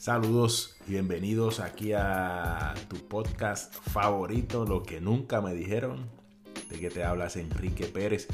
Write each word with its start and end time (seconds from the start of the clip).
Saludos 0.00 0.76
y 0.86 0.92
bienvenidos 0.92 1.60
aquí 1.60 1.92
a 1.92 2.72
tu 2.88 2.96
podcast 3.06 3.74
favorito, 3.74 4.64
lo 4.64 4.82
que 4.82 4.98
nunca 4.98 5.42
me 5.42 5.52
dijeron, 5.52 6.08
de 6.70 6.80
que 6.80 6.88
te 6.88 7.04
hablas 7.04 7.36
Enrique 7.36 7.84
Pérez. 7.84 8.26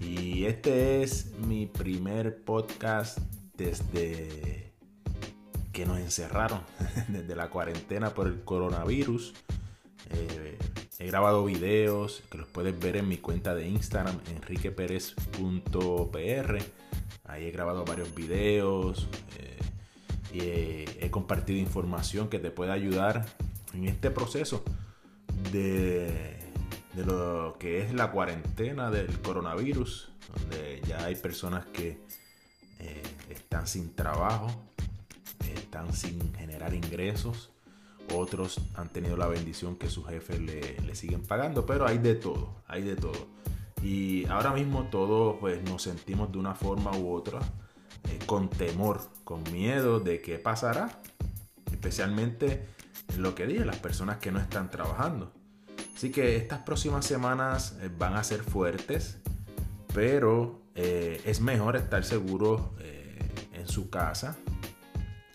Y 0.00 0.44
este 0.44 1.02
es 1.02 1.32
mi 1.38 1.64
primer 1.64 2.44
podcast 2.44 3.20
desde 3.56 4.74
que 5.72 5.86
nos 5.86 5.98
encerraron, 5.98 6.60
desde 7.08 7.34
la 7.34 7.48
cuarentena 7.48 8.12
por 8.12 8.26
el 8.26 8.44
coronavirus. 8.44 9.32
Eh, 10.10 10.58
he 10.98 11.06
grabado 11.06 11.42
videos 11.42 12.22
que 12.30 12.36
los 12.36 12.48
puedes 12.48 12.78
ver 12.78 12.98
en 12.98 13.08
mi 13.08 13.16
cuenta 13.16 13.54
de 13.54 13.66
Instagram, 13.66 14.20
enriqueperez.pr. 14.36 16.58
Ahí 17.24 17.46
he 17.46 17.50
grabado 17.50 17.86
varios 17.86 18.14
videos. 18.14 19.08
Eh, 19.38 19.56
y 20.32 20.40
he, 20.40 21.08
compartido 21.10 21.58
información 21.58 22.28
que 22.28 22.38
te 22.38 22.50
puede 22.50 22.72
ayudar 22.72 23.26
en 23.74 23.86
este 23.86 24.10
proceso 24.10 24.62
de, 25.52 26.38
lo 26.94 27.56
que 27.58 27.82
es 27.82 27.94
la 27.94 28.10
cuarentena 28.10 28.90
del 28.90 29.20
coronavirus, 29.20 30.10
donde 30.34 30.82
ya 30.86 31.04
hay 31.04 31.14
personas 31.16 31.66
que 31.66 32.00
eh, 32.80 33.02
están 33.30 33.66
sin 33.66 33.94
trabajo, 33.94 34.48
están 35.54 35.92
sin 35.94 36.34
generar 36.34 36.74
ingresos, 36.74 37.50
otros 38.14 38.60
han 38.74 38.88
tenido 38.88 39.16
la 39.16 39.26
bendición 39.26 39.76
que 39.76 39.88
sus 39.88 40.06
jefes 40.06 40.40
le, 40.40 40.94
siguen 40.94 41.22
pagando, 41.22 41.66
pero 41.66 41.86
hay 41.86 41.98
de 41.98 42.14
todo, 42.14 42.62
hay 42.66 42.82
de 42.82 42.96
todo. 42.96 43.28
Y 43.82 44.26
ahora 44.26 44.52
mismo 44.52 44.88
todos 44.90 45.36
pues, 45.38 45.62
nos 45.62 45.82
sentimos 45.82 46.32
de 46.32 46.38
una 46.38 46.54
forma 46.54 46.90
u 46.96 47.12
otra 47.12 47.38
eh, 48.04 48.18
con 48.26 48.48
temor, 48.48 49.00
con 49.24 49.42
miedo 49.52 50.00
de 50.00 50.20
qué 50.20 50.38
pasará, 50.38 51.00
especialmente 51.70 52.66
en 53.14 53.22
lo 53.22 53.34
que 53.34 53.46
dije, 53.46 53.64
las 53.64 53.76
personas 53.76 54.18
que 54.18 54.30
no 54.30 54.38
están 54.38 54.70
trabajando. 54.70 55.32
Así 55.96 56.10
que 56.10 56.36
estas 56.36 56.60
próximas 56.60 57.04
semanas 57.04 57.76
eh, 57.80 57.90
van 57.96 58.14
a 58.14 58.24
ser 58.24 58.42
fuertes, 58.42 59.18
pero 59.92 60.62
eh, 60.74 61.20
es 61.24 61.40
mejor 61.40 61.76
estar 61.76 62.04
seguro 62.04 62.74
en 63.52 63.66
su 63.66 63.90
casa 63.90 64.36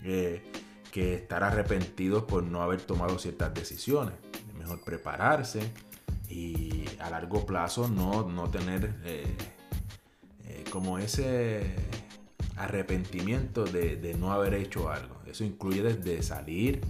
que 0.01 1.15
estar 1.15 1.43
arrepentidos 1.43 2.23
por 2.23 2.43
no 2.43 2.61
haber 2.61 2.81
tomado 2.81 3.19
ciertas 3.19 3.53
decisiones. 3.53 4.15
Es 4.49 4.55
mejor 4.55 4.81
prepararse 4.83 5.71
y 6.29 6.85
a 6.99 7.09
largo 7.09 7.45
plazo 7.45 7.87
no, 7.87 8.29
no 8.29 8.49
tener 8.49 8.93
como 10.73 10.97
ese 10.97 11.75
arrepentimiento 12.55 13.65
de, 13.65 14.15
no 14.19 14.31
haber 14.31 14.53
hecho 14.53 14.89
algo. 14.89 15.15
Eso 15.25 15.43
incluye 15.43 15.81
desde 15.81 16.21
salir 16.21 16.81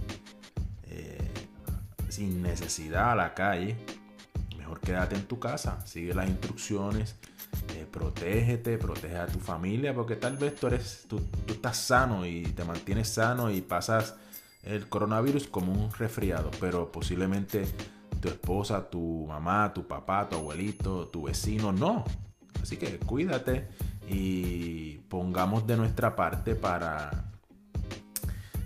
eh, 0.84 1.18
sin 2.08 2.42
necesidad 2.42 3.12
a 3.12 3.14
la 3.14 3.34
calle. 3.34 3.76
Mejor 4.58 4.80
quédate 4.80 5.14
en 5.16 5.26
tu 5.26 5.38
casa, 5.38 5.84
sigue 5.86 6.14
las 6.14 6.28
instrucciones, 6.28 7.16
eh, 7.74 7.86
protégete, 7.90 8.78
protege 8.78 9.16
a 9.16 9.26
tu 9.26 9.38
familia, 9.38 9.94
porque 9.94 10.16
tal 10.16 10.36
vez 10.36 10.54
tú, 10.56 10.66
eres, 10.66 11.06
tú, 11.08 11.20
estás 11.46 11.76
sano 11.76 12.26
y 12.26 12.42
te 12.42 12.64
mantienes 12.64 13.08
sano 13.08 13.50
y 13.50 13.60
pasas 13.60 14.14
el 14.62 14.88
coronavirus 14.88 15.46
como 15.48 15.72
un 15.72 15.92
resfriado, 15.92 16.50
pero 16.60 16.90
posiblemente 16.90 17.66
tu 18.20 18.28
esposa, 18.28 18.88
tu 18.88 19.26
mamá, 19.28 19.72
tu 19.74 19.86
papá, 19.86 20.28
tu 20.28 20.36
abuelito, 20.36 21.08
tu 21.08 21.24
vecino, 21.24 21.72
no. 21.72 22.04
Así 22.62 22.78
que 22.78 22.98
cuídate 22.98 23.68
y 24.08 24.98
pongamos 25.08 25.66
de 25.66 25.76
nuestra 25.76 26.16
parte 26.16 26.54
para 26.54 27.30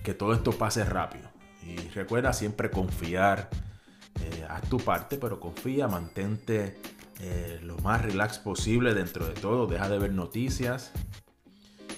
que 0.03 0.15
todo 0.15 0.33
esto 0.33 0.53
pase 0.53 0.85
rápido. 0.85 1.29
Y 1.67 1.77
recuerda 1.91 2.33
siempre 2.33 2.71
confiar, 2.71 3.51
eh, 4.23 4.47
haz 4.49 4.63
tu 4.69 4.79
parte, 4.79 5.19
pero 5.19 5.39
confía, 5.39 5.87
mantente 5.89 6.79
eh, 7.21 7.61
lo 7.63 7.77
más 7.79 8.03
relax 8.03 8.39
posible 8.39 8.95
dentro 8.95 9.27
de 9.27 9.35
todo, 9.35 9.67
deja 9.67 9.89
de 9.89 9.99
ver 9.99 10.13
noticias 10.13 10.93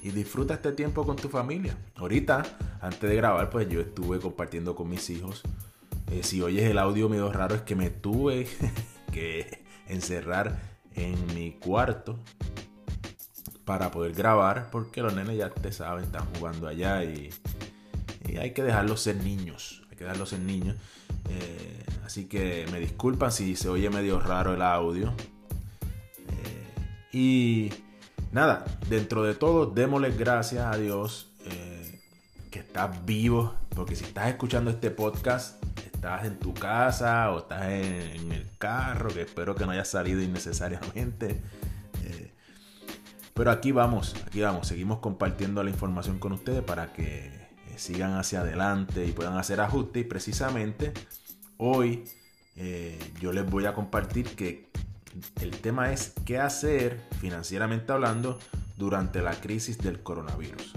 y 0.02 0.10
disfruta 0.10 0.54
este 0.54 0.72
tiempo 0.72 1.04
con 1.04 1.16
tu 1.16 1.28
familia. 1.28 1.76
Ahorita, 1.94 2.42
antes 2.80 3.08
de 3.08 3.16
grabar, 3.16 3.50
pues 3.50 3.68
yo 3.68 3.80
estuve 3.80 4.18
compartiendo 4.18 4.74
con 4.74 4.88
mis 4.88 5.08
hijos. 5.10 5.42
Eh, 6.10 6.22
si 6.22 6.42
oyes 6.42 6.68
el 6.68 6.78
audio 6.78 7.08
medio 7.08 7.30
raro 7.30 7.54
es 7.54 7.62
que 7.62 7.76
me 7.76 7.90
tuve 7.90 8.48
que 9.12 9.62
encerrar 9.86 10.58
en 10.94 11.14
mi 11.34 11.52
cuarto 11.52 12.18
para 13.70 13.92
poder 13.92 14.14
grabar, 14.14 14.68
porque 14.72 15.00
los 15.00 15.14
nenes 15.14 15.38
ya 15.38 15.48
te 15.48 15.70
saben, 15.70 16.02
están 16.02 16.26
jugando 16.34 16.66
allá 16.66 17.04
y, 17.04 17.30
hay 18.36 18.50
que 18.50 18.64
dejarlos 18.64 19.00
ser 19.00 19.14
niños, 19.22 19.82
hay 19.88 19.96
que 19.96 20.02
dejarlos 20.02 20.30
ser 20.30 20.40
niños. 20.40 20.74
Eh, 21.28 21.84
así 22.04 22.24
que 22.24 22.66
me 22.72 22.80
disculpan 22.80 23.30
si 23.30 23.54
se 23.54 23.68
oye 23.68 23.88
medio 23.88 24.18
raro 24.18 24.54
el 24.54 24.62
audio. 24.62 25.14
Eh, 26.30 27.16
y 27.16 27.72
nada, 28.32 28.64
dentro 28.88 29.22
de 29.22 29.36
todo, 29.36 29.66
démosle 29.66 30.10
gracias 30.10 30.66
a 30.66 30.76
Dios 30.76 31.30
eh, 31.44 32.00
que 32.50 32.58
estás 32.58 33.06
vivo, 33.06 33.54
porque 33.76 33.94
si 33.94 34.02
estás 34.02 34.30
escuchando 34.30 34.72
este 34.72 34.90
podcast, 34.90 35.62
estás 36.00 36.24
en 36.24 36.40
tu 36.40 36.54
casa 36.54 37.30
o 37.30 37.38
estás 37.38 37.66
en, 37.68 38.32
el 38.32 38.48
carro, 38.58 39.10
que 39.10 39.20
espero 39.20 39.54
que 39.54 39.64
no 39.64 39.70
haya 39.70 39.84
salido 39.84 40.20
innecesariamente. 40.20 41.40
Pero 43.40 43.52
aquí 43.52 43.72
vamos, 43.72 44.14
aquí 44.26 44.42
vamos, 44.42 44.68
seguimos 44.68 44.98
compartiendo 44.98 45.64
la 45.64 45.70
información 45.70 46.18
con 46.18 46.32
ustedes 46.32 46.62
para 46.62 46.92
que 46.92 47.28
eh, 47.28 47.32
sigan 47.76 48.12
hacia 48.18 48.42
adelante 48.42 49.06
y 49.06 49.12
puedan 49.12 49.38
hacer 49.38 49.62
ajustes. 49.62 50.02
Y 50.02 50.04
precisamente 50.04 50.92
hoy 51.56 52.04
eh, 52.56 52.98
yo 53.18 53.32
les 53.32 53.48
voy 53.48 53.64
a 53.64 53.72
compartir 53.72 54.26
que 54.36 54.68
el 55.40 55.52
tema 55.52 55.90
es 55.90 56.12
qué 56.26 56.38
hacer 56.38 57.00
financieramente 57.18 57.90
hablando 57.92 58.38
durante 58.76 59.22
la 59.22 59.32
crisis 59.32 59.78
del 59.78 60.02
coronavirus. 60.02 60.74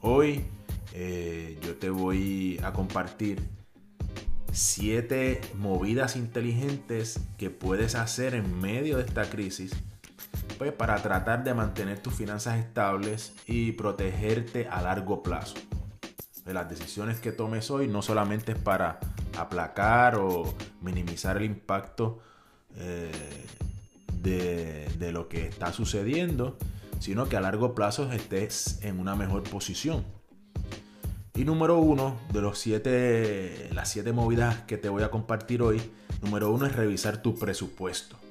Hoy 0.00 0.46
eh, 0.94 1.58
yo 1.60 1.76
te 1.76 1.90
voy 1.90 2.58
a 2.64 2.72
compartir 2.72 3.46
siete 4.50 5.42
movidas 5.58 6.16
inteligentes 6.16 7.20
que 7.36 7.50
puedes 7.50 7.96
hacer 7.96 8.34
en 8.34 8.62
medio 8.62 8.96
de 8.96 9.04
esta 9.04 9.28
crisis 9.28 9.74
para 10.70 10.96
tratar 11.02 11.42
de 11.42 11.54
mantener 11.54 11.98
tus 11.98 12.14
finanzas 12.14 12.58
estables 12.58 13.34
y 13.46 13.72
protegerte 13.72 14.68
a 14.68 14.80
largo 14.82 15.22
plazo. 15.22 15.56
De 16.44 16.54
las 16.54 16.68
decisiones 16.68 17.18
que 17.18 17.32
tomes 17.32 17.70
hoy 17.70 17.88
no 17.88 18.02
solamente 18.02 18.52
es 18.52 18.58
para 18.58 19.00
aplacar 19.36 20.16
o 20.16 20.54
minimizar 20.80 21.36
el 21.36 21.44
impacto 21.44 22.20
eh, 22.76 23.10
de, 24.12 24.88
de 24.98 25.12
lo 25.12 25.28
que 25.28 25.46
está 25.46 25.72
sucediendo, 25.72 26.58
sino 27.00 27.28
que 27.28 27.36
a 27.36 27.40
largo 27.40 27.74
plazo 27.74 28.12
estés 28.12 28.78
en 28.82 29.00
una 29.00 29.16
mejor 29.16 29.42
posición. 29.42 30.04
Y 31.34 31.44
número 31.44 31.78
uno 31.78 32.20
de 32.32 32.42
los 32.42 32.58
siete, 32.58 33.70
las 33.72 33.88
siete 33.88 34.12
movidas 34.12 34.62
que 34.66 34.76
te 34.76 34.88
voy 34.88 35.02
a 35.02 35.10
compartir 35.10 35.62
hoy, 35.62 35.80
número 36.22 36.50
uno 36.50 36.66
es 36.66 36.76
revisar 36.76 37.22
tu 37.22 37.38
presupuesto. 37.38 38.21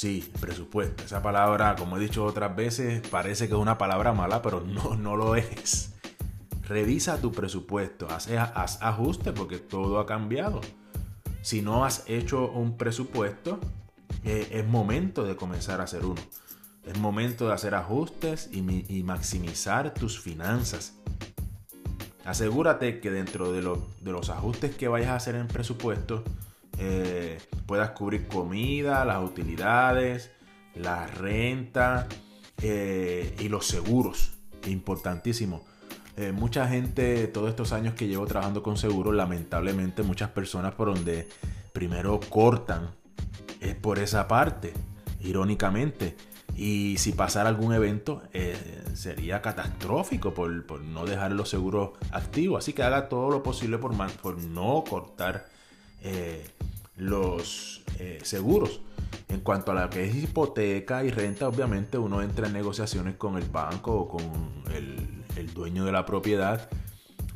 Sí, 0.00 0.32
presupuesto. 0.40 1.04
Esa 1.04 1.20
palabra, 1.20 1.76
como 1.76 1.98
he 1.98 2.00
dicho 2.00 2.24
otras 2.24 2.56
veces, 2.56 3.06
parece 3.06 3.48
que 3.48 3.52
es 3.52 3.60
una 3.60 3.76
palabra 3.76 4.14
mala, 4.14 4.40
pero 4.40 4.60
no, 4.66 4.96
no 4.96 5.14
lo 5.14 5.36
es. 5.36 5.92
Revisa 6.62 7.20
tu 7.20 7.32
presupuesto, 7.32 8.08
haz, 8.08 8.26
haz 8.30 8.80
ajuste 8.80 9.32
porque 9.32 9.58
todo 9.58 9.98
ha 9.98 10.06
cambiado. 10.06 10.62
Si 11.42 11.60
no 11.60 11.84
has 11.84 12.04
hecho 12.06 12.50
un 12.50 12.78
presupuesto, 12.78 13.60
eh, 14.24 14.48
es 14.52 14.66
momento 14.66 15.24
de 15.24 15.36
comenzar 15.36 15.82
a 15.82 15.84
hacer 15.84 16.06
uno. 16.06 16.22
Es 16.86 16.96
momento 16.98 17.48
de 17.48 17.52
hacer 17.52 17.74
ajustes 17.74 18.48
y, 18.50 19.02
maximizar 19.02 19.92
tus 19.92 20.18
finanzas. 20.18 20.94
Asegúrate 22.24 23.00
que 23.00 23.10
dentro 23.10 23.52
de, 23.52 23.60
de 23.60 24.12
los 24.12 24.30
ajustes 24.30 24.74
que 24.74 24.88
vayas 24.88 25.10
a 25.10 25.16
hacer 25.16 25.34
en 25.34 25.46
presupuesto, 25.46 26.24
eh, 26.82 27.38
puedas 27.66 27.90
cubrir 27.90 28.26
comida, 28.26 29.04
las 29.04 29.22
utilidades, 29.22 30.30
la 30.74 31.06
renta 31.06 32.08
eh, 32.62 33.36
y 33.38 33.48
los 33.48 33.66
seguros. 33.66 34.32
Importantísimo. 34.66 35.66
Eh, 36.16 36.32
mucha 36.32 36.66
gente, 36.68 37.26
todos 37.26 37.50
estos 37.50 37.72
años 37.72 37.94
que 37.94 38.08
llevo 38.08 38.26
trabajando 38.26 38.62
con 38.62 38.78
seguros, 38.78 39.14
lamentablemente 39.14 40.02
muchas 40.02 40.30
personas 40.30 40.74
por 40.74 40.94
donde 40.94 41.28
primero 41.74 42.18
cortan 42.30 42.90
es 43.60 43.74
por 43.74 43.98
esa 43.98 44.26
parte, 44.26 44.72
irónicamente. 45.20 46.16
Y 46.56 46.96
si 46.96 47.12
pasara 47.12 47.48
algún 47.50 47.72
evento, 47.74 48.22
sería 48.94 49.40
catastrófico 49.40 50.34
por, 50.34 50.80
no 50.80 51.06
dejar 51.06 51.32
los 51.32 51.48
seguros 51.48 51.90
activos. 52.10 52.64
Así 52.64 52.72
que 52.72 52.82
haga 52.82 53.08
todo 53.08 53.30
lo 53.30 53.42
posible 53.42 53.78
por, 53.78 53.94
por 54.20 54.38
no 54.38 54.82
cortar 54.86 55.46
los 57.00 57.82
eh, 57.98 58.20
seguros. 58.22 58.80
En 59.28 59.40
cuanto 59.40 59.72
a 59.72 59.74
la 59.74 59.90
que 59.90 60.04
es 60.04 60.14
hipoteca 60.14 61.04
y 61.04 61.10
renta, 61.10 61.48
obviamente 61.48 61.98
uno 61.98 62.22
entra 62.22 62.46
en 62.46 62.52
negociaciones 62.52 63.16
con 63.16 63.36
el 63.36 63.48
banco 63.48 63.92
o 63.94 64.08
con 64.08 64.22
el, 64.74 65.08
dueño 65.54 65.84
de 65.86 65.92
la 65.92 66.04
propiedad, 66.04 66.68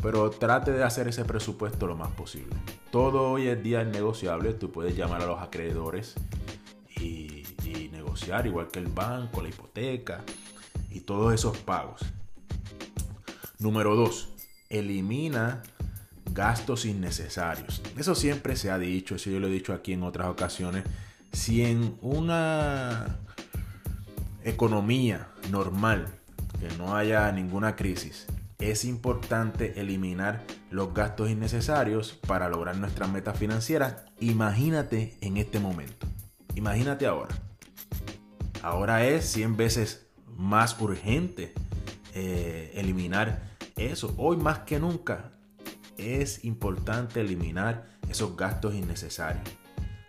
pero 0.03 0.31
trate 0.31 0.73
de 0.73 0.85
hacer 0.85 1.09
ese 1.09 1.25
presupuesto 1.25 1.87
lo 1.87 1.97
más 1.97 2.11
posible. 2.11 2.55
Todo 2.91 3.31
hoy 3.31 3.49
en 3.49 3.63
día 3.63 3.81
es 3.81 3.89
negociable, 3.89 4.53
tú 4.53 4.71
puedes 4.71 4.95
llamar 4.95 5.23
a 5.23 5.27
los 5.27 5.41
acreedores 5.41 6.15
y, 7.01 7.43
negociar, 7.93 8.47
igual 8.47 8.69
que 8.69 8.79
el 8.79 8.87
banco, 8.87 9.43
la 9.43 9.49
hipoteca 9.49 10.23
y 10.91 11.01
todos 11.01 11.33
esos 11.33 11.57
pagos. 11.59 12.03
Número 13.59 13.97
2. 13.97 14.29
Elimina 14.69 15.63
gastos 16.33 16.85
innecesarios. 16.85 17.83
Eso 17.97 18.15
siempre 18.15 18.57
se 18.57 18.71
ha 18.71 18.79
dicho, 18.79 19.17
eso 19.17 19.31
yo 19.31 19.41
lo 19.41 19.49
he 19.49 19.51
dicho 19.51 19.73
aquí 19.73 19.93
en 19.93 20.03
otras 20.03 20.29
ocasiones. 20.29 20.85
Si 21.33 21.63
en 21.65 21.97
una 22.01 23.19
economía 24.45 25.29
normal, 25.51 26.07
que 26.61 26.69
no 26.77 26.97
haya 26.97 27.31
ninguna 27.33 27.77
crisis, 27.77 28.27
es 28.59 28.85
importante 28.85 29.81
eliminar 29.81 30.45
los 30.71 30.95
gastos 30.95 31.31
innecesarios 31.31 32.13
para 32.27 32.49
lograr 32.49 32.77
nuestras 32.77 33.11
metas 33.11 33.39
financieras. 33.39 33.97
Imagínate 34.21 35.17
en 35.21 35.37
este 35.37 35.59
momento. 35.59 36.07
Imagínate 36.55 37.07
ahora. 37.07 37.35
Ahora 38.63 39.05
es 39.07 39.27
100 39.27 39.57
veces 39.57 40.07
más 40.37 40.81
urgente 40.81 41.53
eh, 42.15 42.73
eliminar 42.75 43.43
eso. 43.77 44.15
Hoy 44.17 44.37
más 44.37 44.61
que 44.61 44.79
nunca 44.79 45.33
es 45.99 46.45
importante 46.45 47.21
eliminar 47.21 47.87
esos 48.09 48.37
gastos 48.37 48.75
innecesarios. 48.75 49.45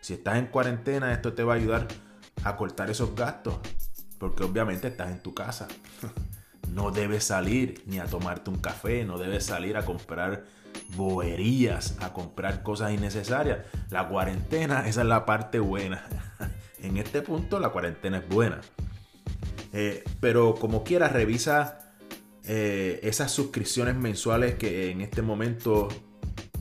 Si 0.01 0.13
estás 0.13 0.37
en 0.37 0.47
cuarentena, 0.47 1.11
esto 1.13 1.33
te 1.33 1.43
va 1.43 1.53
a 1.53 1.57
ayudar 1.57 1.87
a 2.43 2.55
cortar 2.55 2.89
esos 2.89 3.15
gastos. 3.15 3.55
Porque 4.19 4.43
obviamente 4.43 4.87
estás 4.87 5.11
en 5.11 5.21
tu 5.21 5.33
casa. 5.33 5.67
No 6.73 6.91
debes 6.91 7.23
salir 7.23 7.83
ni 7.85 7.99
a 7.99 8.05
tomarte 8.05 8.49
un 8.49 8.57
café, 8.57 9.05
no 9.05 9.17
debes 9.17 9.45
salir 9.45 9.77
a 9.77 9.85
comprar 9.85 10.43
boberías, 10.97 11.95
a 12.01 12.11
comprar 12.11 12.63
cosas 12.63 12.91
innecesarias. 12.91 13.59
La 13.91 14.09
cuarentena, 14.09 14.85
esa 14.87 15.01
es 15.01 15.07
la 15.07 15.25
parte 15.25 15.59
buena. 15.59 16.03
En 16.81 16.97
este 16.97 17.21
punto 17.21 17.59
la 17.59 17.69
cuarentena 17.69 18.17
es 18.17 18.27
buena. 18.27 18.61
Eh, 19.73 20.03
pero 20.19 20.55
como 20.55 20.83
quieras, 20.83 21.13
revisa 21.13 21.84
eh, 22.47 22.99
esas 23.03 23.31
suscripciones 23.31 23.95
mensuales 23.95 24.55
que 24.55 24.91
en 24.91 25.01
este 25.01 25.21
momento 25.21 25.87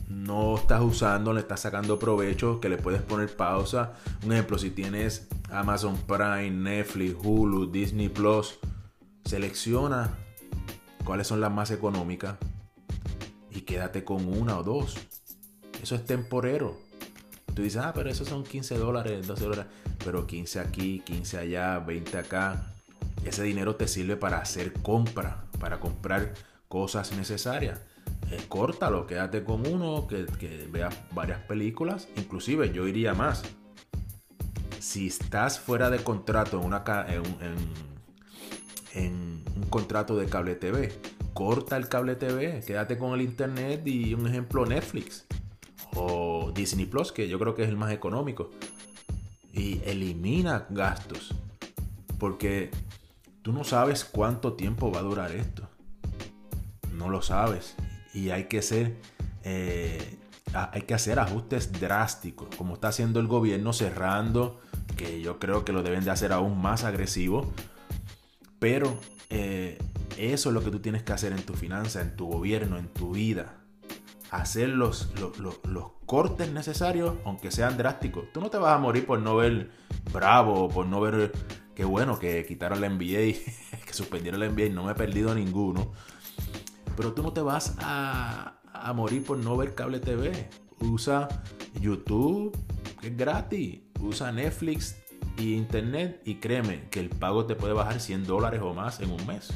no 0.09 0.55
estás 0.55 0.81
usando, 0.81 1.33
le 1.33 1.41
estás 1.41 1.61
sacando 1.61 1.99
provecho, 1.99 2.59
que 2.59 2.69
le 2.69 2.77
puedes 2.77 3.01
poner 3.01 3.35
pausa. 3.35 3.93
Un 4.23 4.33
ejemplo, 4.33 4.57
si 4.57 4.71
tienes 4.71 5.27
Amazon 5.49 5.97
Prime, 6.07 6.51
Netflix, 6.51 7.15
Hulu, 7.23 7.71
Disney 7.71 8.09
Plus, 8.09 8.59
selecciona 9.25 10.17
cuáles 11.03 11.27
son 11.27 11.41
las 11.41 11.51
más 11.51 11.71
económicas 11.71 12.37
y 13.51 13.61
quédate 13.61 14.03
con 14.03 14.27
una 14.27 14.57
o 14.57 14.63
dos. 14.63 14.95
Eso 15.81 15.95
es 15.95 16.05
temporero. 16.05 16.77
Tú 17.53 17.61
dices, 17.61 17.81
ah, 17.81 17.93
pero 17.95 18.09
esos 18.09 18.27
son 18.27 18.43
15 18.43 18.77
dólares, 18.77 19.27
12 19.27 19.43
dólares. 19.43 19.65
Pero 20.03 20.27
15 20.27 20.59
aquí, 20.59 21.01
15 21.05 21.37
allá, 21.37 21.79
20 21.79 22.17
acá. 22.17 22.73
Ese 23.23 23.43
dinero 23.43 23.75
te 23.75 23.87
sirve 23.87 24.17
para 24.17 24.39
hacer 24.39 24.73
compra, 24.73 25.45
para 25.65 25.79
comprar 25.79 26.31
cosas 26.67 27.11
necesarias. 27.13 27.81
Eh, 28.29 28.39
córtalo, 28.47 29.07
quédate 29.07 29.43
con 29.43 29.65
uno, 29.65 30.05
que, 30.05 30.27
que 30.39 30.69
veas 30.71 30.95
varias 31.09 31.39
películas. 31.39 32.07
Inclusive 32.17 32.71
yo 32.71 32.87
iría 32.87 33.15
más. 33.15 33.41
Si 34.77 35.07
estás 35.07 35.59
fuera 35.59 35.89
de 35.89 36.03
contrato 36.03 36.59
en, 36.59 36.67
una, 36.67 36.83
en, 37.09 37.23
en 38.93 39.43
un 39.55 39.65
contrato 39.71 40.15
de 40.15 40.27
cable 40.27 40.53
TV, 40.53 40.93
corta 41.33 41.77
el 41.77 41.89
cable 41.89 42.15
TV, 42.15 42.61
quédate 42.63 42.99
con 42.99 43.15
el 43.15 43.21
internet 43.21 43.81
y 43.87 44.13
un 44.13 44.27
ejemplo 44.27 44.67
Netflix 44.67 45.25
o 45.95 46.51
Disney 46.53 46.85
Plus, 46.85 47.11
que 47.11 47.27
yo 47.27 47.39
creo 47.39 47.55
que 47.55 47.63
es 47.63 47.69
el 47.69 47.75
más 47.75 47.91
económico. 47.91 48.51
Y 49.51 49.81
elimina 49.83 50.67
gastos. 50.69 51.33
Porque 52.19 52.69
tú 53.45 53.53
no 53.53 53.63
sabes 53.63 54.03
cuánto 54.03 54.53
tiempo 54.53 54.91
va 54.91 55.01
a 55.01 55.03
durar 55.03 55.31
esto. 55.31 55.69
No 56.93 57.09
lo 57.09 57.21
sabes. 57.21 57.75
Y 58.11 58.31
hay 58.31 58.45
que. 58.45 58.59
Eh, 59.43 60.19
hay 60.51 60.81
que 60.81 60.95
hacer 60.95 61.19
ajustes 61.19 61.71
drásticos. 61.79 62.47
Como 62.55 62.73
está 62.73 62.87
haciendo 62.87 63.19
el 63.19 63.27
gobierno 63.27 63.71
cerrando. 63.71 64.59
Que 64.97 65.21
yo 65.21 65.37
creo 65.37 65.63
que 65.63 65.73
lo 65.73 65.83
deben 65.83 66.03
de 66.03 66.09
hacer 66.09 66.33
aún 66.33 66.59
más 66.59 66.85
agresivo. 66.85 67.53
Pero 68.57 68.97
eh, 69.29 69.77
eso 70.17 70.49
es 70.49 70.53
lo 70.55 70.63
que 70.63 70.71
tú 70.71 70.79
tienes 70.79 71.03
que 71.03 71.13
hacer 71.13 71.31
en 71.31 71.43
tu 71.43 71.53
finanza, 71.53 72.01
en 72.01 72.15
tu 72.15 72.25
gobierno, 72.25 72.79
en 72.79 72.87
tu 72.87 73.11
vida 73.11 73.61
hacer 74.31 74.69
los, 74.69 75.13
los, 75.37 75.85
cortes 76.05 76.51
necesarios, 76.51 77.15
aunque 77.23 77.51
sean 77.51 77.77
drásticos. 77.77 78.25
Tú 78.33 78.41
no 78.41 78.49
te 78.49 78.57
vas 78.57 78.75
a 78.75 78.79
morir 78.79 79.05
por 79.05 79.19
no 79.19 79.35
ver 79.35 79.71
Bravo, 80.11 80.69
por 80.69 80.85
no 80.85 81.01
ver 81.01 81.31
qué 81.75 81.85
bueno 81.85 82.17
que 82.17 82.45
quitaron 82.45 82.81
la 82.81 82.89
NBA, 82.89 82.99
que 83.85 83.93
suspendieron 83.93 84.39
la 84.39 84.49
NBA, 84.49 84.69
no 84.69 84.85
me 84.85 84.93
he 84.93 84.95
perdido 84.95 85.35
ninguno. 85.35 85.91
Pero 86.95 87.13
tú 87.13 87.21
no 87.21 87.33
te 87.33 87.41
vas 87.41 87.75
a, 87.79 88.61
morir 88.95 89.23
por 89.23 89.37
no 89.37 89.57
ver 89.57 89.75
cable 89.75 89.99
TV. 89.99 90.49
Usa 90.79 91.27
YouTube, 91.79 92.57
que 93.01 93.07
es 93.07 93.17
gratis. 93.17 93.81
Usa 93.99 94.31
Netflix 94.31 94.97
y 95.37 95.55
Internet 95.55 96.21
y 96.25 96.35
créeme 96.35 96.87
que 96.89 96.99
el 96.99 97.09
pago 97.09 97.45
te 97.45 97.55
puede 97.55 97.73
bajar 97.73 97.99
100 97.99 98.25
dólares 98.25 98.61
o 98.63 98.73
más 98.73 98.99
en 98.99 99.11
un 99.11 99.25
mes. 99.25 99.49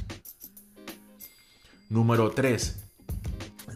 Número 1.90 2.32
3 2.32 2.90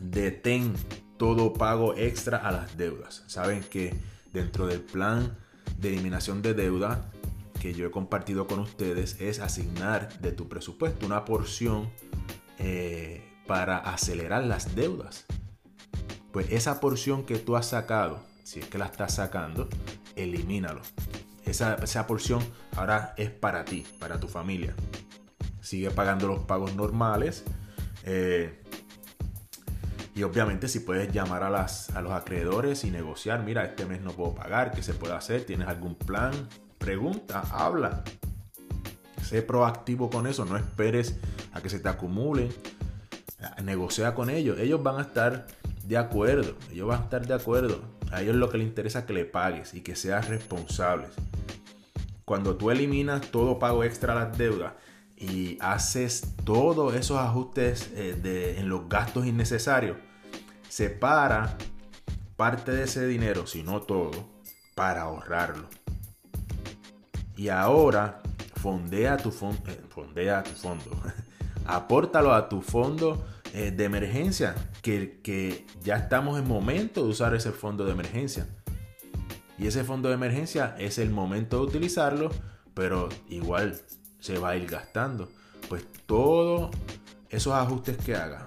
detén 0.04 0.74
todo 1.18 1.54
pago 1.54 1.96
extra 1.96 2.38
a 2.38 2.52
las 2.52 2.78
deudas. 2.78 3.24
Saben 3.28 3.64
que 3.64 3.96
dentro 4.32 4.68
del 4.68 4.82
plan 4.82 5.38
de 5.78 5.90
eliminación 5.90 6.42
de 6.42 6.54
deuda 6.54 7.10
que 7.64 7.74
yo 7.74 7.88
he 7.88 7.92
compartido 7.92 8.46
con 8.46 8.60
ustedes 8.60 9.22
es 9.22 9.40
asignar 9.40 10.20
de 10.20 10.34
tu 10.34 10.50
presupuesto 10.50 11.06
una 11.06 11.24
porción 11.24 11.90
eh, 12.60 13.24
para 13.48 13.78
acelerar 13.78 14.44
las 14.44 14.76
deudas. 14.76 15.24
Pues 16.34 16.52
esa 16.52 16.82
porción 16.82 17.24
que 17.24 17.38
tú 17.38 17.56
has 17.56 17.68
sacado, 17.68 18.22
si 18.44 18.60
es 18.60 18.68
que 18.68 18.78
la 18.78 18.88
estás 18.88 19.16
sacando, 19.16 19.70
elimínalo. 20.18 20.82
Esa, 21.46 21.76
esa 21.76 22.06
porción 22.06 22.46
ahora 22.76 23.14
es 23.16 23.30
para 23.30 23.64
ti, 23.64 23.86
para 23.98 24.20
tu 24.20 24.28
familia. 24.28 24.76
Sigue 25.62 25.90
pagando 25.90 26.28
los 26.28 26.40
pagos 26.40 26.76
normales. 26.76 27.46
Eh, 28.04 28.62
y 30.16 30.24
obviamente 30.24 30.68
si 30.68 30.82
puedes 30.82 31.14
llamar 31.14 31.44
a, 31.44 31.50
las, 31.50 31.92
a 31.92 32.02
los 32.02 32.12
acreedores 32.12 32.84
y 32.84 32.92
negociar, 32.92 33.42
mira, 33.42 33.64
este 33.64 33.86
mes 33.86 34.02
no 34.02 34.12
puedo 34.12 34.36
pagar, 34.36 34.72
¿qué 34.72 34.84
se 34.84 34.94
puede 34.94 35.14
hacer? 35.14 35.46
¿Tienes 35.46 35.70
algún 35.70 35.96
plan? 35.96 36.34
Pregunta, 36.84 37.46
habla. 37.50 38.04
Sé 39.22 39.42
proactivo 39.42 40.10
con 40.10 40.28
eso, 40.28 40.44
no 40.44 40.58
esperes 40.58 41.16
a 41.54 41.62
que 41.62 41.70
se 41.70 41.80
te 41.80 41.88
acumulen. 41.88 42.50
Negocia 43.64 44.14
con 44.14 44.30
ellos, 44.30 44.60
ellos 44.60 44.84
van 44.84 44.98
a 44.98 45.04
estar 45.04 45.48
de 45.86 45.98
acuerdo, 45.98 46.56
ellos 46.74 46.90
van 46.90 47.00
a 47.00 47.04
estar 47.06 47.26
de 47.26 47.34
acuerdo. 47.34 47.80
A 48.12 48.22
ellos 48.22 48.36
lo 48.36 48.50
que 48.50 48.58
les 48.58 48.68
interesa 48.68 49.00
es 49.00 49.06
que 49.06 49.14
le 49.14 49.24
pagues 49.24 49.74
y 49.74 49.80
que 49.80 49.96
seas 49.96 50.28
responsable. 50.28 51.08
Cuando 52.26 52.58
tú 52.58 52.70
eliminas 52.70 53.22
todo 53.32 53.60
pago 53.60 53.86
extra 53.86 54.12
a 54.12 54.26
las 54.26 54.38
deudas, 54.38 54.74
y 55.16 55.58
haces 55.62 56.36
todos 56.44 56.96
esos 56.96 57.18
ajustes 57.18 57.92
eh, 57.94 58.56
en 58.58 58.68
los 58.68 58.90
gastos 58.90 59.26
innecesarios, 59.26 59.96
separa 60.68 61.58
parte 62.36 62.74
de 62.74 62.84
ese 62.84 63.08
dinero, 63.08 63.48
si 63.48 63.64
no 63.64 63.84
todo, 63.84 64.28
para 64.76 65.04
ahorrarlo. 65.04 65.70
Y 67.36 67.50
ahora 67.50 68.22
fondea 68.56 69.18
tu, 69.18 69.30
eh, 69.30 69.82
fondea 69.90 70.44
tu 70.44 70.52
fondo. 70.52 70.92
Apórtalo 71.66 72.34
a 72.34 72.48
tu 72.48 72.62
fondo 72.62 73.26
eh, 73.54 73.72
de 73.72 73.84
emergencia, 73.84 74.56
que, 74.82 75.20
que 75.22 75.66
ya 75.84 75.98
estamos 75.98 76.40
en 76.40 76.48
momento 76.48 77.04
de 77.04 77.10
usar 77.10 77.34
ese 77.34 77.52
fondo 77.52 77.86
de 77.86 77.92
emergencia. 77.92 78.48
Y 79.58 79.68
ese 79.68 79.84
fondo 79.84 80.10
de 80.10 80.16
emergencia 80.16 80.76
es 80.78 80.98
el 80.98 81.10
momento 81.10 81.58
de 81.58 81.64
utilizarlo, 81.64 82.32
pero 82.74 83.10
igual 83.30 83.80
se 84.20 84.40
va 84.40 84.50
a 84.50 84.56
ir 84.56 84.68
gastando. 84.68 85.30
Pues 85.70 85.86
todos 86.06 86.72
esos 87.30 87.54
ajustes 87.54 87.98
que 87.98 88.16
haga, 88.16 88.46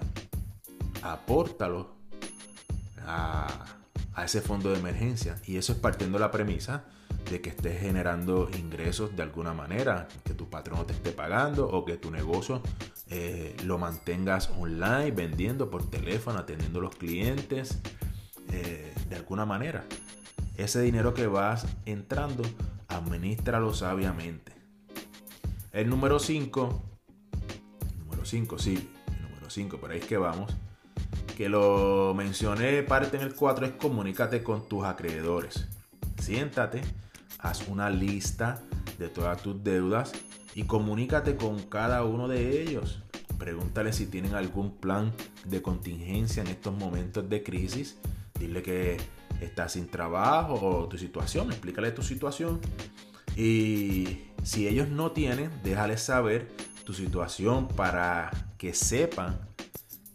apórtalo 1.01 1.95
a, 3.05 3.47
a 4.13 4.25
ese 4.25 4.41
fondo 4.41 4.71
de 4.71 4.79
emergencia. 4.79 5.35
Y 5.45 5.57
eso 5.57 5.73
es 5.73 5.79
partiendo 5.79 6.17
de 6.17 6.23
la 6.23 6.31
premisa 6.31 6.85
de 7.29 7.41
que 7.41 7.49
estés 7.49 7.79
generando 7.79 8.49
ingresos 8.57 9.15
de 9.15 9.23
alguna 9.23 9.53
manera, 9.53 10.07
que 10.23 10.33
tu 10.33 10.49
patrón 10.49 10.85
te 10.87 10.93
esté 10.93 11.11
pagando 11.11 11.67
o 11.67 11.83
que 11.85 11.97
tu 11.97 12.11
negocio 12.11 12.61
eh, 13.09 13.55
lo 13.63 13.77
mantengas 13.77 14.49
online, 14.57 15.11
vendiendo 15.11 15.69
por 15.69 15.89
teléfono, 15.89 16.39
atendiendo 16.39 16.79
a 16.79 16.83
los 16.83 16.95
clientes, 16.95 17.79
eh, 18.51 18.93
de 19.09 19.15
alguna 19.15 19.45
manera. 19.45 19.85
Ese 20.55 20.81
dinero 20.81 21.13
que 21.13 21.27
vas 21.27 21.67
entrando, 21.85 22.43
administralo 22.87 23.73
sabiamente. 23.73 24.53
El 25.71 25.89
número 25.89 26.19
5, 26.19 26.83
número 27.99 28.25
5, 28.25 28.57
sí, 28.57 28.89
el 29.07 29.21
número 29.21 29.37
Número 29.47 29.49
5, 29.49 29.77
por 29.77 29.91
ahí 29.91 29.99
es 29.99 30.05
que 30.05 30.17
vamos. 30.17 30.53
Que 31.37 31.47
lo 31.47 32.13
mencioné 32.15 32.83
parte 32.83 33.15
en 33.15 33.23
el 33.23 33.33
4 33.33 33.65
es 33.65 33.71
comunícate 33.73 34.43
con 34.43 34.67
tus 34.67 34.83
acreedores. 34.83 35.67
Siéntate, 36.19 36.81
haz 37.39 37.67
una 37.67 37.89
lista 37.89 38.61
de 38.97 39.09
todas 39.09 39.41
tus 39.41 39.63
deudas 39.63 40.11
y 40.55 40.63
comunícate 40.63 41.35
con 41.35 41.59
cada 41.63 42.03
uno 42.03 42.27
de 42.27 42.61
ellos. 42.61 43.03
Pregúntale 43.37 43.93
si 43.93 44.07
tienen 44.07 44.33
algún 44.33 44.77
plan 44.77 45.13
de 45.45 45.61
contingencia 45.61 46.41
en 46.41 46.47
estos 46.47 46.73
momentos 46.73 47.29
de 47.29 47.43
crisis. 47.43 47.97
Dile 48.39 48.63
que 48.63 48.97
estás 49.41 49.73
sin 49.73 49.87
trabajo 49.87 50.55
o 50.55 50.87
tu 50.87 50.97
situación, 50.97 51.51
explícale 51.51 51.91
tu 51.91 52.01
situación. 52.01 52.59
Y 53.35 54.23
si 54.43 54.67
ellos 54.67 54.89
no 54.89 55.11
tienen, 55.11 55.51
déjales 55.63 56.01
saber 56.01 56.47
tu 56.83 56.93
situación 56.93 57.67
para 57.67 58.31
que 58.57 58.73
sepan 58.73 59.46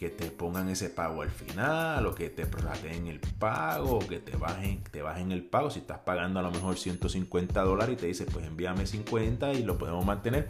que 0.03 0.11
te 0.11 0.33
pongan 0.33 0.69
ese 0.69 0.91
pago 0.91 1.23
al 1.23 1.31
final 1.31 2.05
o 2.07 2.13
que 2.13 2.29
te 2.29 2.45
prorrateen 2.45 3.07
el 3.07 3.21
pago 3.21 3.99
o 3.99 3.99
que 4.01 4.19
te 4.19 4.37
bajen, 4.37 4.83
te 4.83 5.01
bajen 5.01 5.31
el 5.31 5.45
pago. 5.45 5.71
Si 5.71 5.79
estás 5.79 6.01
pagando 6.01 6.41
a 6.41 6.43
lo 6.43 6.51
mejor 6.51 6.77
150 6.77 7.63
dólares 7.63 7.95
y 7.95 8.01
te 8.01 8.07
dice 8.07 8.27
pues 8.27 8.45
envíame 8.45 8.85
50 8.85 9.53
y 9.53 9.63
lo 9.63 9.79
podemos 9.79 10.05
mantener, 10.05 10.49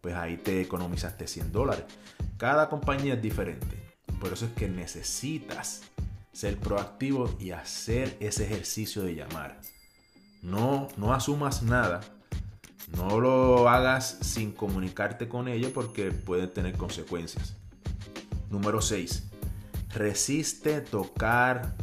pues 0.00 0.14
ahí 0.14 0.38
te 0.38 0.62
economizaste 0.62 1.26
100 1.26 1.52
dólares. 1.52 1.84
Cada 2.38 2.70
compañía 2.70 3.12
es 3.12 3.20
diferente. 3.20 3.76
Por 4.18 4.32
eso 4.32 4.46
es 4.46 4.52
que 4.52 4.70
necesitas 4.70 5.82
ser 6.32 6.56
proactivo 6.56 7.36
y 7.38 7.50
hacer 7.50 8.16
ese 8.20 8.46
ejercicio 8.46 9.02
de 9.02 9.16
llamar. 9.16 9.60
No, 10.40 10.88
no 10.96 11.12
asumas 11.12 11.62
nada. 11.62 12.00
No 12.96 13.20
lo 13.20 13.68
hagas 13.68 14.16
sin 14.22 14.52
comunicarte 14.52 15.28
con 15.28 15.46
ellos 15.46 15.72
porque 15.72 16.10
puede 16.10 16.46
tener 16.46 16.78
consecuencias. 16.78 17.54
Número 18.50 18.80
6. 18.80 19.24
Resiste 19.94 20.80
tocar 20.80 21.74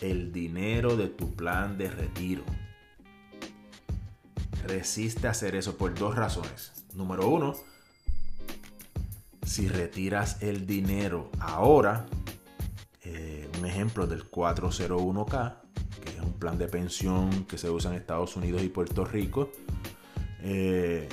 el 0.00 0.32
dinero 0.32 0.96
de 0.96 1.08
tu 1.08 1.34
plan 1.34 1.78
de 1.78 1.90
retiro. 1.90 2.44
Resiste 4.66 5.28
hacer 5.28 5.54
eso 5.54 5.76
por 5.76 5.94
dos 5.94 6.14
razones. 6.14 6.84
Número 6.94 7.28
uno, 7.28 7.54
si 9.44 9.68
retiras 9.68 10.42
el 10.42 10.66
dinero 10.66 11.30
ahora, 11.38 12.06
un 13.58 13.66
ejemplo 13.66 14.06
del 14.06 14.30
401k, 14.30 15.54
que 16.04 16.10
es 16.10 16.20
un 16.20 16.32
plan 16.34 16.58
de 16.58 16.68
pensión 16.68 17.44
que 17.44 17.58
se 17.58 17.70
usa 17.70 17.90
en 17.90 17.96
Estados 17.96 18.36
Unidos 18.36 18.62
y 18.62 18.68
Puerto 18.68 19.04
Rico, 19.04 19.50
eh, 20.42 21.08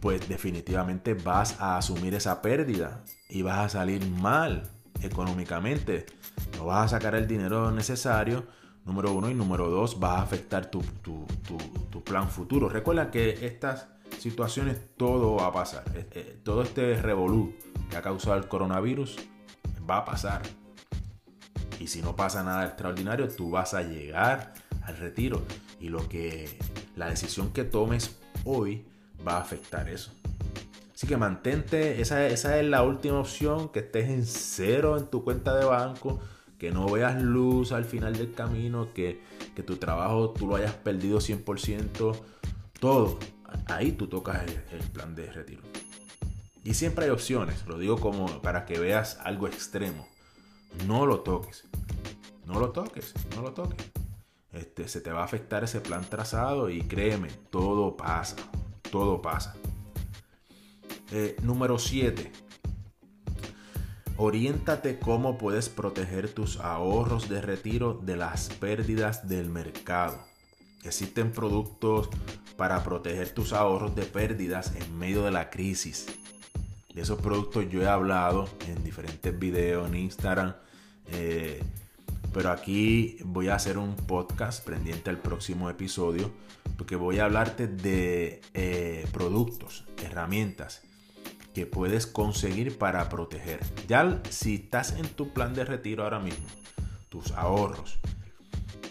pues 0.00 0.28
definitivamente 0.28 1.14
vas 1.14 1.60
a 1.60 1.76
asumir 1.76 2.14
esa 2.14 2.40
pérdida 2.42 3.02
y 3.30 3.42
vas 3.42 3.58
a 3.58 3.68
salir 3.68 4.04
mal 4.06 4.70
económicamente. 5.02 6.06
No 6.56 6.66
vas 6.66 6.86
a 6.86 6.96
sacar 6.96 7.14
el 7.14 7.26
dinero 7.26 7.70
necesario, 7.70 8.44
número 8.84 9.12
uno, 9.12 9.30
y 9.30 9.34
número 9.34 9.70
dos, 9.70 9.98
vas 9.98 10.18
a 10.18 10.22
afectar 10.22 10.70
tu, 10.70 10.82
plan 12.04 12.28
futuro. 12.28 12.68
Recuerda 12.68 13.10
que 13.10 13.46
estas 13.46 13.88
situaciones 14.18 14.78
todo 14.96 15.36
va 15.36 15.46
a 15.46 15.52
pasar. 15.52 15.84
Eh, 15.94 16.08
eh, 16.12 16.40
todo 16.42 16.62
este 16.62 17.00
revolú 17.00 17.54
que 17.88 17.96
ha 17.96 18.02
causado 18.02 18.36
el 18.36 18.48
coronavirus 18.48 19.16
va 19.88 19.98
a 19.98 20.04
pasar. 20.04 20.42
Y 21.78 21.86
si 21.86 22.02
no 22.02 22.16
pasa 22.16 22.42
nada 22.42 22.66
extraordinario, 22.66 23.28
tú 23.28 23.50
vas 23.50 23.74
a 23.74 23.82
llegar 23.82 24.54
al 24.82 24.96
retiro. 24.96 25.42
Y 25.80 25.88
lo 25.88 26.08
que 26.08 26.58
la 26.96 27.08
decisión 27.08 27.52
que 27.52 27.64
tomes 27.64 28.18
hoy 28.44 28.84
va 29.26 29.36
a 29.36 29.40
afectar 29.40 29.88
eso. 29.88 30.12
Así 31.00 31.06
que 31.06 31.16
mantente, 31.16 32.02
esa, 32.02 32.26
esa 32.26 32.60
es 32.60 32.66
la 32.66 32.82
última 32.82 33.18
opción, 33.18 33.70
que 33.70 33.78
estés 33.78 34.10
en 34.10 34.26
cero 34.26 34.98
en 34.98 35.06
tu 35.06 35.24
cuenta 35.24 35.56
de 35.56 35.64
banco, 35.64 36.20
que 36.58 36.72
no 36.72 36.90
veas 36.90 37.22
luz 37.22 37.72
al 37.72 37.86
final 37.86 38.18
del 38.18 38.34
camino, 38.34 38.92
que, 38.92 39.22
que 39.56 39.62
tu 39.62 39.78
trabajo 39.78 40.28
tú 40.32 40.46
lo 40.46 40.56
hayas 40.56 40.74
perdido 40.74 41.18
100%, 41.18 42.14
todo. 42.78 43.18
Ahí 43.68 43.92
tú 43.92 44.08
tocas 44.08 44.42
el, 44.42 44.78
el 44.78 44.86
plan 44.90 45.14
de 45.14 45.32
retiro. 45.32 45.62
Y 46.64 46.74
siempre 46.74 47.06
hay 47.06 47.10
opciones, 47.10 47.66
lo 47.66 47.78
digo 47.78 47.98
como 47.98 48.42
para 48.42 48.66
que 48.66 48.78
veas 48.78 49.18
algo 49.22 49.46
extremo 49.46 50.06
no 50.86 51.06
lo 51.06 51.20
toques. 51.20 51.64
No 52.44 52.60
lo 52.60 52.70
toques, 52.72 53.14
no 53.34 53.42
lo 53.42 53.52
toques. 53.52 53.90
Este, 54.52 54.86
se 54.86 55.00
te 55.00 55.12
va 55.12 55.22
a 55.22 55.24
afectar 55.24 55.62
ese 55.64 55.80
plan 55.80 56.04
trazado 56.04 56.68
y 56.68 56.82
créeme, 56.82 57.28
todo 57.50 57.96
pasa, 57.96 58.36
todo 58.90 59.22
pasa. 59.22 59.54
Eh, 61.12 61.36
número 61.42 61.78
7. 61.78 62.30
Oriéntate 64.16 64.98
cómo 65.00 65.38
puedes 65.38 65.68
proteger 65.68 66.28
tus 66.28 66.58
ahorros 66.60 67.28
de 67.28 67.40
retiro 67.40 67.94
de 67.94 68.16
las 68.16 68.48
pérdidas 68.50 69.28
del 69.28 69.48
mercado. 69.48 70.22
Existen 70.84 71.32
productos 71.32 72.10
para 72.56 72.84
proteger 72.84 73.30
tus 73.30 73.52
ahorros 73.52 73.96
de 73.96 74.02
pérdidas 74.02 74.72
en 74.76 74.98
medio 74.98 75.24
de 75.24 75.32
la 75.32 75.50
crisis. 75.50 76.06
De 76.94 77.02
esos 77.02 77.20
productos 77.20 77.68
yo 77.70 77.82
he 77.82 77.88
hablado 77.88 78.48
en 78.68 78.84
diferentes 78.84 79.36
videos 79.36 79.88
en 79.88 79.96
Instagram. 79.96 80.54
Eh, 81.12 81.60
pero 82.32 82.52
aquí 82.52 83.18
voy 83.24 83.48
a 83.48 83.56
hacer 83.56 83.78
un 83.78 83.96
podcast 83.96 84.64
pendiente 84.64 85.10
al 85.10 85.18
próximo 85.18 85.70
episodio. 85.70 86.30
Porque 86.76 86.94
voy 86.94 87.18
a 87.18 87.24
hablarte 87.24 87.66
de 87.66 88.42
eh, 88.54 89.06
productos, 89.12 89.86
herramientas 89.96 90.82
que 91.54 91.66
puedes 91.66 92.06
conseguir 92.06 92.78
para 92.78 93.08
proteger. 93.08 93.60
Ya 93.88 94.20
si 94.30 94.56
estás 94.56 94.92
en 94.92 95.08
tu 95.08 95.32
plan 95.32 95.54
de 95.54 95.64
retiro 95.64 96.04
ahora 96.04 96.20
mismo, 96.20 96.46
tus 97.08 97.32
ahorros, 97.32 97.98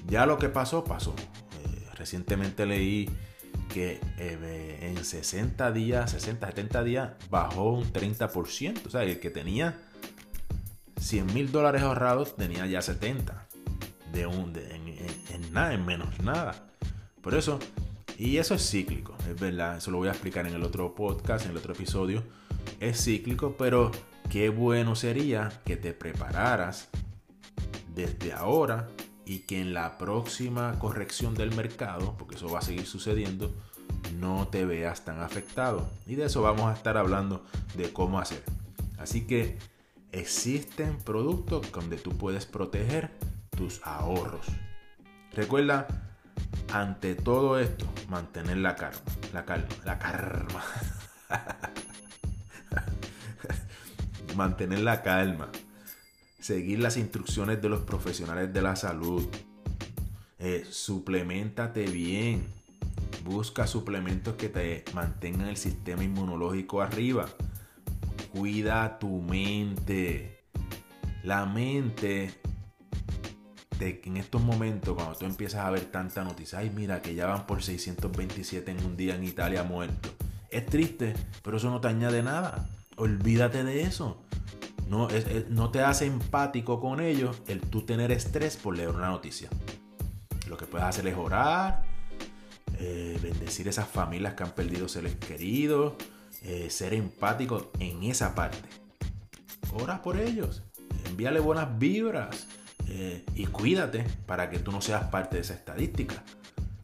ya 0.08 0.26
lo 0.26 0.38
que 0.38 0.50
pasó, 0.50 0.84
pasó. 0.84 1.16
Eh, 1.18 1.88
recientemente 1.96 2.66
leí 2.66 3.10
que 3.70 4.02
eh, 4.18 4.80
en 4.82 5.04
60 5.04 5.72
días, 5.72 6.12
60, 6.12 6.48
70 6.48 6.84
días 6.84 7.12
bajó 7.30 7.72
un 7.72 7.94
30%. 7.94 8.86
O 8.86 8.90
sea, 8.90 9.04
el 9.04 9.20
que 9.20 9.30
tenía 9.30 9.80
100 11.00 11.34
mil 11.34 11.52
dólares 11.52 11.82
ahorrados 11.84 12.36
tenía 12.36 12.66
ya 12.66 12.82
70. 12.82 13.48
De 14.12 14.26
un, 14.26 14.54
en, 14.56 15.54
nada, 15.54 15.74
en 15.74 15.86
menos 15.86 16.20
nada. 16.20 16.68
Por 17.22 17.36
eso, 17.36 17.60
y 18.18 18.38
eso 18.38 18.56
es 18.56 18.68
cíclico, 18.68 19.16
es 19.30 19.40
verdad. 19.40 19.78
Eso 19.78 19.92
lo 19.92 19.98
voy 19.98 20.08
a 20.08 20.12
explicar 20.12 20.48
en 20.48 20.56
el 20.56 20.64
otro 20.64 20.96
podcast, 20.96 21.46
en 21.46 21.52
el 21.52 21.58
otro 21.58 21.74
episodio. 21.74 22.24
Es 22.80 23.04
cíclico, 23.04 23.56
pero 23.58 23.92
qué 24.30 24.50
bueno 24.50 24.96
sería 24.96 25.52
que 25.66 25.76
te 25.76 25.94
prepararas 25.94 26.90
desde 27.94 28.32
ahora 28.32 28.88
y 29.26 29.40
que 29.40 29.60
en 29.60 29.74
la 29.74 29.98
próxima 29.98 30.80
corrección 30.80 31.36
del 31.36 31.54
mercado, 31.56 32.16
porque 32.18 32.36
eso 32.36 32.50
va 32.50 32.60
a 32.60 32.64
seguir 32.64 32.86
sucediendo, 32.86 33.54
no 34.18 34.48
te 34.48 34.66
veas 34.66 35.04
tan 35.06 35.22
afectado. 35.22 35.90
Y 36.08 36.16
de 36.16 36.26
eso 36.26 36.42
vamos 36.42 36.72
a 36.72 36.74
estar 36.74 36.98
hablando 36.98 37.46
de 37.76 37.92
cómo 37.92 38.20
hacer. 38.20 38.44
Así 38.98 39.28
que 39.28 39.58
existen 40.12 40.98
productos 40.98 41.72
donde 41.72 41.98
tú 41.98 42.18
puedes 42.18 42.46
proteger 42.46 43.12
tus 43.56 43.82
ahorros. 43.84 44.48
Recuerda, 45.34 45.88
ante 46.72 47.16
todo 47.16 47.60
esto, 47.60 47.86
mantener 48.10 48.58
la 48.58 48.76
calma, 48.76 49.02
la 49.34 49.46
calma, 49.46 49.68
la 49.86 50.00
calma. 50.00 50.64
Mantener 54.40 54.80
la 54.80 55.04
calma 55.04 55.52
seguir 56.40 56.80
las 56.80 56.98
instrucciones 56.98 57.62
de 57.62 57.70
los 57.70 57.82
profesionales 57.82 58.54
de 58.54 58.62
la 58.62 58.76
salud. 58.76 59.28
Eh, 60.40 60.66
suplementate 60.70 61.86
bien. 61.86 62.48
Busca 63.24 63.68
suplementos 63.68 64.36
que 64.36 64.50
te 64.50 64.86
mantengan 64.94 65.48
el 65.48 65.58
sistema 65.58 66.04
inmunológico 66.04 66.82
arriba. 66.82 67.28
Cuida 68.32 68.98
tu 69.00 69.22
mente. 69.22 70.46
La 71.24 71.46
mente, 71.46 72.34
de, 73.78 74.02
en 74.06 74.18
estos 74.18 74.42
momentos, 74.42 74.96
cuando 74.96 75.16
tú 75.16 75.26
empiezas 75.26 75.66
a 75.66 75.70
ver 75.70 75.86
tanta 75.86 76.24
noticia, 76.24 76.60
ay, 76.60 76.72
mira 76.74 77.02
que 77.02 77.14
ya 77.14 77.28
van 77.28 77.46
por 77.46 77.62
627 77.62 78.72
en 78.72 78.86
un 78.86 78.96
día 78.96 79.16
en 79.16 79.26
Italia 79.26 79.64
muerto. 79.64 80.10
Es 80.50 80.66
triste, 80.66 81.14
pero 81.44 81.58
eso 81.58 81.70
no 81.70 81.82
te 81.82 81.90
añade 81.90 82.24
nada. 82.24 82.70
Olvídate 82.96 83.64
de 83.66 83.82
eso. 83.82 84.24
No, 84.90 85.70
te 85.70 85.82
hace 85.82 86.08
empático 86.08 86.80
con 86.80 87.00
ellos 87.00 87.44
el 87.48 87.62
tú 87.62 87.84
tener 87.84 88.12
estrés 88.12 88.58
por 88.58 88.76
leer 88.76 88.90
una 88.90 89.10
noticia. 89.10 89.48
Lo 90.48 90.58
que 90.58 90.66
puedes 90.66 90.88
hacer 90.88 91.06
es 91.06 91.16
orar, 91.16 91.84
eh, 92.80 93.20
bendecir 93.22 93.68
esas 93.68 93.88
familias 93.88 94.34
que 94.34 94.42
han 94.42 94.52
perdido 94.52 94.88
seres 94.88 95.16
queridos, 95.16 95.94
eh, 96.42 96.72
ser 96.72 96.96
empático 96.96 97.70
en 97.78 98.02
esa 98.02 98.34
parte. 98.34 98.68
Ora 99.74 100.02
por 100.02 100.20
ellos, 100.20 100.64
envíale 101.06 101.40
buenas 101.40 101.78
vibras 101.78 102.48
eh, 102.88 103.24
y 103.36 103.46
cuídate 103.46 104.06
para 104.26 104.50
que 104.50 104.58
tú 104.58 104.72
no 104.72 104.82
seas 104.82 105.04
parte 105.06 105.36
de 105.36 105.44
esa 105.44 105.54
estadística. 105.54 106.24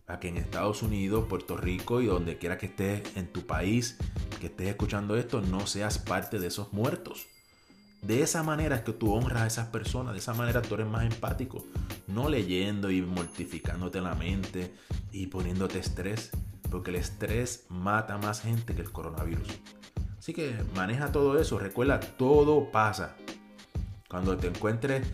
Para 0.06 0.20
que 0.20 0.28
en 0.28 0.38
Estados 0.38 0.84
Unidos, 0.84 1.26
Puerto 1.28 1.58
Rico 1.58 2.02
y 2.02 2.06
donde 2.06 2.38
quiera 2.38 2.60
que 2.60 2.68
estés 2.68 3.02
en 3.16 3.26
tu 3.34 3.48
país, 3.48 3.98
que 4.40 4.46
estés 4.46 4.68
escuchando 4.68 5.18
esto, 5.18 5.42
no 5.42 5.66
seas 5.66 5.98
parte 5.98 6.38
de 6.38 6.46
esos 6.46 6.72
muertos. 6.72 7.26
De 8.06 8.22
esa 8.22 8.44
manera 8.44 8.76
es 8.76 8.82
que 8.84 8.94
tú 8.94 9.12
honras 9.12 9.42
a 9.42 9.48
esas 9.48 9.68
personas, 9.70 10.14
de 10.14 10.20
esa 10.20 10.36
manera 10.36 10.62
tú 10.62 10.76
eres 10.76 10.86
más 10.86 11.12
empático, 11.12 11.66
no 12.06 12.30
leyendo 12.30 12.92
y 12.92 13.02
mortificándote 13.02 14.00
la 14.00 14.14
mente 14.14 14.76
y 15.12 15.26
poniéndote 15.26 15.80
estrés, 15.80 16.30
porque 16.70 16.92
el 16.92 16.98
estrés 16.98 17.66
mata 17.70 18.20
más 18.20 18.42
gente 18.42 18.76
que 18.76 18.82
el 18.82 18.92
coronavirus. 18.92 19.48
Así 20.20 20.34
que 20.34 20.56
maneja 20.76 21.12
todo 21.12 21.40
eso, 21.40 21.58
recuerda, 21.58 22.00
todo 22.00 22.72
pasa. 22.72 23.16
Cuando 24.08 24.38
te 24.38 24.50
encuentres 24.50 25.08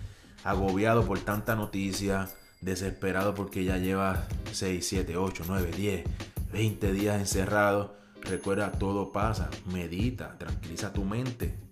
agobiado 0.43 1.05
por 1.05 1.19
tanta 1.19 1.55
noticia, 1.55 2.27
desesperado 2.59 3.33
porque 3.33 3.63
ya 3.63 3.77
llevas 3.77 4.19
6, 4.51 4.85
7, 4.85 5.15
8, 5.15 5.45
9, 5.47 5.71
10, 5.77 6.03
20 6.51 6.91
días 6.91 7.21
encerrado, 7.21 7.95
recuerda, 8.21 8.73
todo 8.73 9.13
pasa. 9.13 9.49
Medita, 9.71 10.37
tranquiliza 10.37 10.91
tu 10.91 11.05
mente. 11.05 11.70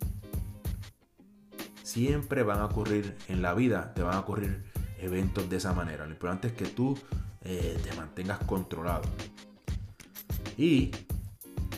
Siempre 1.89 2.43
van 2.43 2.59
a 2.59 2.65
ocurrir 2.65 3.17
en 3.27 3.41
la 3.41 3.55
vida, 3.55 3.93
te 3.95 4.03
van 4.03 4.13
a 4.13 4.19
ocurrir 4.19 4.63
eventos 4.99 5.49
de 5.49 5.57
esa 5.57 5.73
manera. 5.73 6.05
Lo 6.05 6.11
importante 6.11 6.49
es 6.49 6.53
que 6.53 6.65
tú 6.65 6.95
eh, 7.41 7.79
te 7.83 7.95
mantengas 7.95 8.37
controlado. 8.39 9.01
Y 10.55 10.91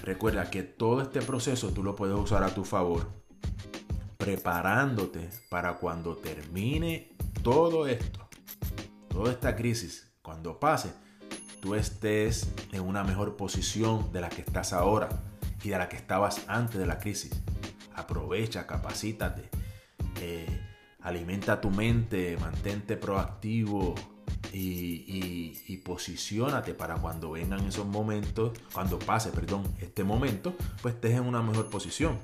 recuerda 0.04 0.50
que 0.50 0.64
todo 0.64 1.02
este 1.02 1.22
proceso 1.22 1.70
tú 1.70 1.82
lo 1.82 1.96
puedes 1.96 2.18
usar 2.18 2.44
a 2.44 2.54
tu 2.54 2.66
favor, 2.66 3.08
preparándote 4.18 5.30
para 5.50 5.76
cuando 5.76 6.18
termine 6.18 7.16
todo 7.42 7.88
esto 7.88 8.28
toda 9.08 9.32
esta 9.32 9.56
crisis, 9.56 10.12
cuando 10.22 10.60
pase, 10.60 10.92
tú 11.62 11.76
estés 11.76 12.50
en 12.74 12.82
una 12.82 13.04
mejor 13.04 13.38
posición 13.38 14.12
de 14.12 14.20
la 14.20 14.30
que 14.30 14.42
estás 14.42 14.74
ahora 14.74 15.10
y 15.64 15.70
de 15.70 15.78
la 15.78 15.90
que 15.90 15.96
estabas 15.98 16.42
antes 16.48 16.80
de 16.80 16.86
la 16.86 16.98
crisis. 16.98 17.32
Aprovecha, 17.94 18.66
capacítate, 18.66 19.50
alimenta 21.02 21.60
tu 21.60 21.70
mente, 21.70 22.38
mantente 22.38 22.98
proactivo 22.98 23.96
y, 24.54 25.54
y, 25.68 25.78
posicionate 25.78 26.74
para 26.74 26.96
cuando 26.96 27.32
vengan 27.32 27.62
esos 27.66 27.86
momentos, 27.86 28.58
cuando 28.74 29.00
pase, 29.00 29.32
perdón, 29.32 29.64
este 29.80 30.04
momento, 30.04 30.56
pues 30.82 30.96
estés 30.96 31.14
en 31.14 31.24
una 31.24 31.42
mejor 31.42 31.70
posición. 31.70 32.20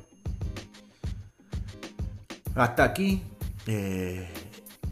Hasta 2.56 2.84
aquí 2.84 3.22
eh, 3.68 4.28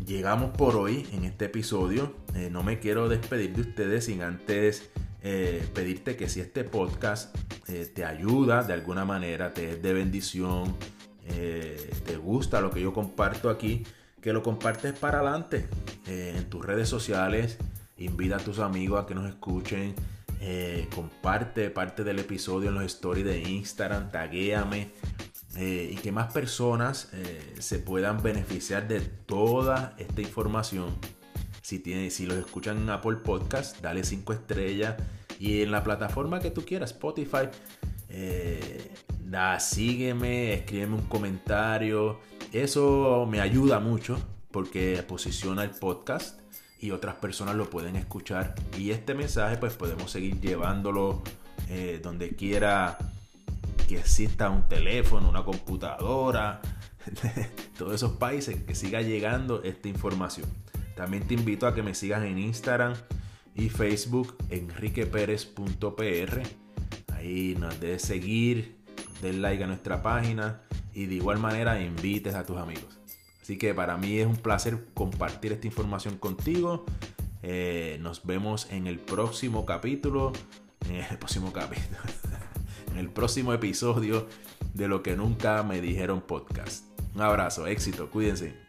llegamos 0.05 0.51
por 0.55 0.75
hoy 0.75 1.07
en 1.13 1.25
este 1.25 1.45
episodio. 1.45 2.15
Eh, 2.35 2.49
no 2.51 2.61
me 2.61 2.79
quiero 2.79 3.09
despedir 3.09 3.53
de 3.53 3.61
ustedes 3.61 4.05
sin 4.05 4.21
antes 4.21 4.89
eh, 5.23 5.67
pedirte 5.73 6.15
que 6.15 6.29
si 6.29 6.41
este 6.41 6.63
podcast 6.63 7.35
te 7.95 8.05
ayuda 8.05 8.61
de 8.61 8.73
alguna 8.73 9.05
manera, 9.05 9.51
te 9.55 9.71
es 9.71 9.81
de 9.81 9.91
bendición, 9.91 10.75
te 11.25 12.17
gusta 12.17 12.61
lo 12.61 12.71
que 12.71 12.81
yo 12.81 12.93
comparto 12.93 13.49
aquí, 13.49 13.83
que 14.21 14.33
lo 14.33 14.43
compartes 14.43 14.93
para 14.93 15.19
adelante 15.19 15.67
en 16.07 16.49
tus 16.49 16.65
redes 16.65 16.87
sociales. 16.89 17.57
Invita 17.97 18.37
a 18.37 18.39
tus 18.39 18.59
amigos 18.59 19.03
a 19.03 19.05
que 19.05 19.15
nos 19.15 19.27
escuchen. 19.27 19.95
comparte 20.93 21.69
parte 21.69 22.03
del 22.03 22.19
episodio 22.19 22.69
en 22.69 22.75
los 22.75 22.83
stories 22.85 23.25
de 23.25 23.39
Instagram, 23.41 24.11
taguéame 24.11 24.91
eh, 25.57 25.91
y 25.93 25.95
que 25.95 26.11
más 26.11 26.33
personas 26.33 27.09
eh, 27.13 27.55
se 27.59 27.79
puedan 27.79 28.21
beneficiar 28.21 28.87
de 28.89 28.99
toda 28.99 29.95
esta 29.97 30.21
información. 30.21 30.87
Si, 31.61 31.79
tiene, 31.79 32.09
si 32.09 32.25
los 32.25 32.37
escuchan 32.37 32.77
en 32.77 32.89
Apple 32.89 33.17
Podcast, 33.17 33.79
dale 33.81 34.03
5 34.03 34.33
estrellas. 34.33 34.95
Y 35.39 35.61
en 35.61 35.71
la 35.71 35.83
plataforma 35.83 36.39
que 36.39 36.51
tú 36.51 36.65
quieras, 36.65 36.91
Spotify, 36.91 37.49
eh, 38.09 38.93
sígueme, 39.59 40.53
escríbeme 40.53 40.95
un 40.95 41.05
comentario. 41.07 42.19
Eso 42.51 43.27
me 43.29 43.41
ayuda 43.41 43.79
mucho 43.79 44.17
porque 44.51 45.03
posiciona 45.07 45.63
el 45.63 45.71
podcast 45.71 46.39
y 46.79 46.91
otras 46.91 47.15
personas 47.15 47.55
lo 47.55 47.69
pueden 47.69 47.95
escuchar. 47.95 48.55
Y 48.77 48.91
este 48.91 49.13
mensaje 49.13 49.57
pues 49.57 49.73
podemos 49.73 50.11
seguir 50.11 50.39
llevándolo 50.39 51.21
donde 52.03 52.35
quiera 52.35 52.97
que 53.87 53.97
exista 53.99 54.49
un 54.49 54.67
teléfono, 54.67 55.29
una 55.29 55.43
computadora, 55.43 56.61
todos 57.77 57.93
esos 57.93 58.13
países, 58.13 58.63
que 58.63 58.73
siga 58.75 59.01
llegando 59.01 59.63
esta 59.63 59.87
información. 59.87 60.47
También 60.95 61.27
te 61.27 61.33
invito 61.33 61.67
a 61.67 61.75
que 61.75 61.83
me 61.83 61.93
sigas 61.93 62.23
en 62.23 62.39
Instagram 62.39 62.93
y 63.53 63.69
Facebook, 63.69 64.35
enriqueperez.pr. 64.49 66.41
Ahí 67.13 67.55
nos 67.59 67.79
debes 67.79 68.01
seguir, 68.01 68.75
den 69.21 69.41
like 69.41 69.63
a 69.63 69.67
nuestra 69.67 70.01
página 70.01 70.61
y 70.93 71.05
de 71.05 71.15
igual 71.15 71.39
manera 71.39 71.81
invites 71.81 72.35
a 72.35 72.45
tus 72.45 72.57
amigos. 72.57 72.99
Así 73.41 73.57
que 73.57 73.73
para 73.73 73.97
mí 73.97 74.17
es 74.19 74.27
un 74.27 74.37
placer 74.37 74.85
compartir 74.93 75.53
esta 75.53 75.67
información 75.67 76.17
contigo. 76.17 76.85
Eh, 77.43 77.99
nos 78.01 78.25
vemos 78.25 78.67
en 78.71 78.87
el 78.87 78.97
próximo 78.99 79.65
capítulo. 79.65 80.33
En 80.89 80.95
el 80.95 81.17
próximo 81.19 81.53
capítulo 81.53 81.99
el 82.97 83.09
próximo 83.09 83.53
episodio 83.53 84.27
de 84.73 84.87
Lo 84.87 85.03
que 85.03 85.15
nunca 85.15 85.63
me 85.63 85.81
dijeron 85.81 86.21
podcast. 86.21 86.85
Un 87.13 87.21
abrazo, 87.21 87.67
éxito, 87.67 88.09
cuídense. 88.09 88.64